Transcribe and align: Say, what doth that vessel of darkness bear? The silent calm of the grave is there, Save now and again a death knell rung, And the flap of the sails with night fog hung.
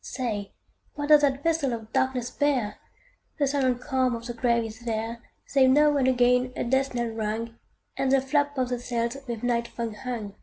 Say, 0.00 0.50
what 0.96 1.10
doth 1.10 1.20
that 1.20 1.44
vessel 1.44 1.72
of 1.72 1.92
darkness 1.92 2.28
bear? 2.28 2.78
The 3.38 3.46
silent 3.46 3.80
calm 3.80 4.16
of 4.16 4.26
the 4.26 4.34
grave 4.34 4.64
is 4.64 4.80
there, 4.80 5.22
Save 5.46 5.70
now 5.70 5.96
and 5.96 6.08
again 6.08 6.52
a 6.56 6.64
death 6.64 6.94
knell 6.96 7.10
rung, 7.12 7.56
And 7.96 8.10
the 8.10 8.20
flap 8.20 8.58
of 8.58 8.70
the 8.70 8.80
sails 8.80 9.16
with 9.28 9.44
night 9.44 9.68
fog 9.68 9.94
hung. 9.94 10.34